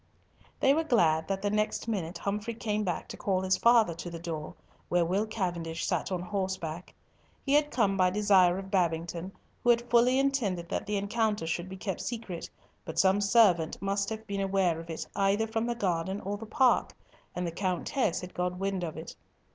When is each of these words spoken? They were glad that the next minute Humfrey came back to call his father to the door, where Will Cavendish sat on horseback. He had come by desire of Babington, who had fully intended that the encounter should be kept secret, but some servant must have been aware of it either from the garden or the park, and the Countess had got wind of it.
They 0.59 0.73
were 0.73 0.83
glad 0.83 1.27
that 1.27 1.43
the 1.43 1.51
next 1.51 1.87
minute 1.87 2.17
Humfrey 2.17 2.55
came 2.55 2.83
back 2.83 3.07
to 3.09 3.17
call 3.17 3.41
his 3.41 3.55
father 3.55 3.93
to 3.93 4.09
the 4.09 4.17
door, 4.17 4.55
where 4.89 5.05
Will 5.05 5.27
Cavendish 5.27 5.85
sat 5.85 6.11
on 6.11 6.23
horseback. 6.23 6.95
He 7.45 7.53
had 7.53 7.69
come 7.69 7.97
by 7.97 8.09
desire 8.09 8.57
of 8.57 8.71
Babington, 8.71 9.31
who 9.63 9.69
had 9.69 9.87
fully 9.91 10.17
intended 10.17 10.69
that 10.69 10.87
the 10.87 10.97
encounter 10.97 11.45
should 11.45 11.69
be 11.69 11.77
kept 11.77 12.01
secret, 12.01 12.49
but 12.83 12.97
some 12.97 13.21
servant 13.21 13.79
must 13.79 14.09
have 14.09 14.25
been 14.25 14.41
aware 14.41 14.79
of 14.79 14.89
it 14.89 15.05
either 15.15 15.45
from 15.45 15.67
the 15.67 15.75
garden 15.75 16.19
or 16.21 16.35
the 16.35 16.47
park, 16.47 16.95
and 17.35 17.45
the 17.45 17.51
Countess 17.51 18.21
had 18.21 18.33
got 18.33 18.57
wind 18.57 18.83
of 18.83 18.97
it. 18.97 19.15